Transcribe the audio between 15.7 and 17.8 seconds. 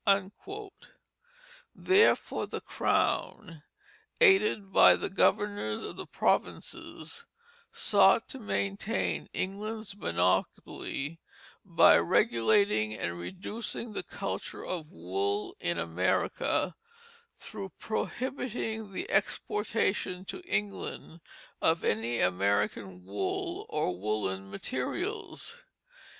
America through